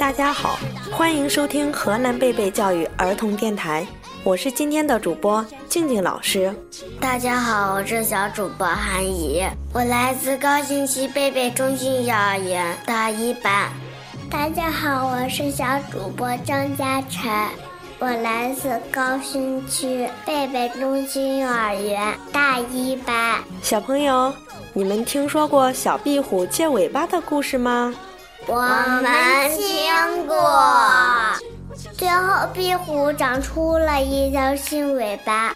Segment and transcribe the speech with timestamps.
[0.00, 0.58] 大家好，
[0.90, 3.86] 欢迎收听河南贝贝教育儿童电台，
[4.24, 6.50] 我是今天的主播静静老师。
[6.98, 9.44] 大家好，我是小主播韩怡，
[9.74, 13.68] 我来自高新区贝贝中心幼儿园大一班。
[14.30, 17.30] 大家好，我是小主播张嘉晨，
[17.98, 23.38] 我来自高新区贝贝中心幼儿园大一班。
[23.60, 24.32] 小朋友，
[24.72, 27.94] 你们听说过小壁虎借尾巴的故事吗？
[28.52, 29.04] 我们
[29.56, 30.36] 听过。
[31.96, 35.52] 最后，壁虎长出了一条新尾巴。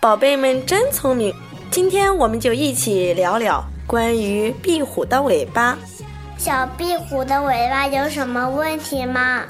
[0.00, 1.32] 宝贝们真聪明，
[1.70, 5.78] 今天我们就一起聊聊关于壁虎的尾巴。
[6.36, 9.44] 小壁虎的尾巴有什么问题吗？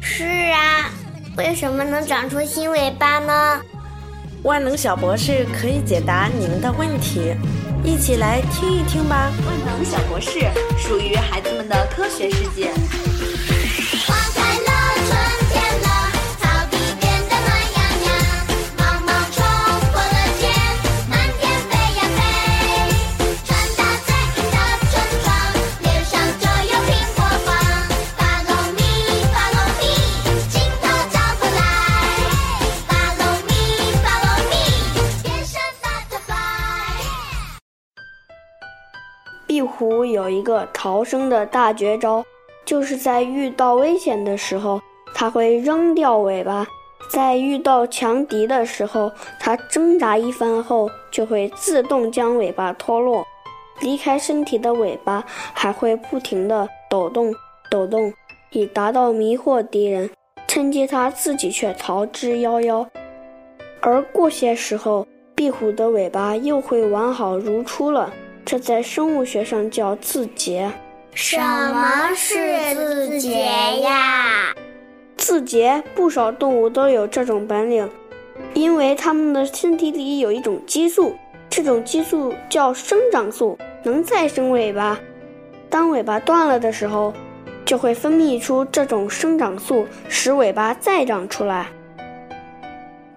[0.00, 0.88] 是啊，
[1.36, 3.60] 为什么能长出新尾巴呢？
[4.42, 7.34] 万能小博士可以解答您的问题。
[7.86, 9.30] 一起来听一听吧！
[9.46, 10.40] 万能小博士
[10.76, 12.72] 属于孩子们的科学世界。
[40.04, 42.24] 有一个逃生的大绝招，
[42.64, 44.80] 就是在遇到危险的时候，
[45.14, 46.64] 它会扔掉尾巴；
[47.10, 53.24] 在遇到强敌的时候，它挣扎一番后就会自动将尾巴脱落。
[53.80, 57.34] 离开身体的尾巴还会不停地抖动、
[57.70, 58.12] 抖动，
[58.50, 60.08] 以达到迷惑敌人，
[60.48, 62.86] 趁机它自己却逃之夭夭。
[63.82, 68.10] 而过些时候，壁虎的尾巴又会完好如初了。
[68.46, 70.70] 这在生物学上叫自结。
[71.12, 73.40] 什么是自结
[73.80, 74.54] 呀？
[75.16, 77.90] 自结，不少动物都有这种本领，
[78.54, 81.16] 因为它们的身体里有一种激素，
[81.50, 84.96] 这种激素叫生长素，能再生尾巴。
[85.68, 87.12] 当尾巴断了的时候，
[87.64, 91.66] 就会分泌出这种生长素，使尾巴再长出来。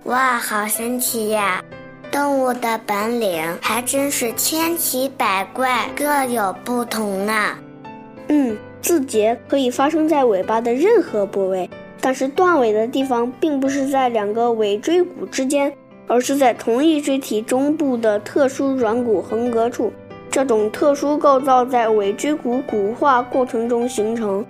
[0.05, 1.63] 哇，好神奇呀！
[2.11, 7.33] 动物的本领还真是千奇百怪，各有不同呢。
[8.29, 11.69] 嗯，自结可以发生在尾巴的任何部位，
[12.01, 15.71] 但是断尾的地方并不是在两个尾椎骨之间，
[16.07, 19.91] 而是在同一椎体中部的特殊软骨横膈处。
[20.31, 24.45] 这种特殊构造在尾椎骨骨化过程中形成，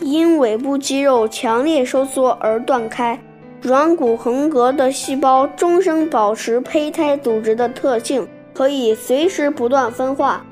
[0.00, 3.18] 因尾部肌肉强烈收缩而断开。
[3.62, 10.44] 软骨横膈的细胞终生保持胚胎组织的特性，可以随时不断分化，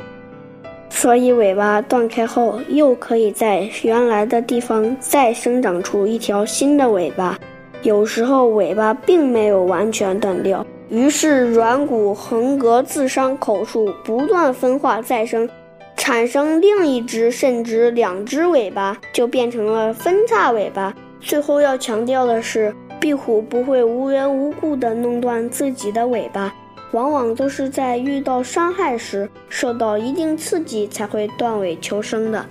[0.90, 7.36] 所以尾巴断开后，又可以在原来的地方再生长出一条新的尾巴。
[7.82, 15.50] 有时候尾巴并没有完全断掉，于是软骨横膈自伤口处不断分化再生，
[15.96, 20.94] 产生另一只甚至两只尾巴，就变成了分叉尾巴。
[21.20, 22.72] 最后要强调的是。
[23.00, 26.52] 壁虎不会无缘无故地弄断自己的尾巴，
[26.92, 32.44] 往往都是在遇到伤害时受到一定刺激才会断尾求生的。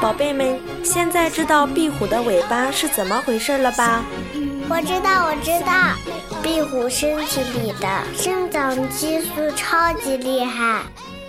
[0.00, 4.02] 宝贝们，现在知道壁虎的尾巴是怎么回事了吧？
[4.70, 5.92] 我知道，我知道，
[6.42, 10.80] 壁虎身体里的生长激素超级厉害。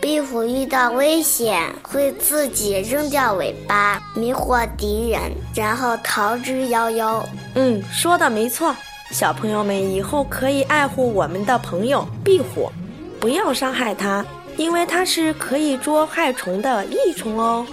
[0.01, 7.21] 壁虎遇到危险会自己扔掉尾巴，迷惑敌人，然后逃之夭夭。
[7.55, 8.73] 嗯，说的没错。
[9.11, 12.71] 小朋友们以后可以爱护我们的朋友壁虎，
[13.19, 14.25] 不要伤害它，
[14.56, 17.68] 因为它是可以捉害虫的益虫哦。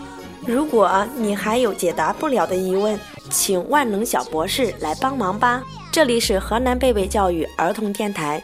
[0.44, 2.98] 如果你还有解答不了的疑问，
[3.30, 5.62] 请万能小博士来帮忙吧。
[5.92, 8.42] 这里是河南贝贝教育儿童电台，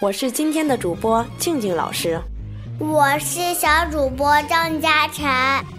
[0.00, 2.18] 我是今天的主播静静老师。
[2.78, 5.26] 我是小主播张嘉晨，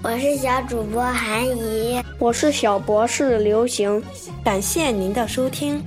[0.04, 4.04] 我是小主播韩怡，我是小博士刘行。
[4.44, 5.81] 感谢您的收听，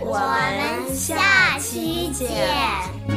[0.00, 3.15] 我们下期见。